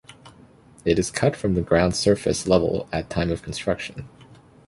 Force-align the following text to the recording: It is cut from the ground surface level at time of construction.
It 0.83 0.97
is 0.97 1.11
cut 1.11 1.35
from 1.35 1.53
the 1.53 1.61
ground 1.61 1.95
surface 1.95 2.47
level 2.47 2.89
at 2.91 3.07
time 3.11 3.29
of 3.31 3.43
construction. 3.43 4.09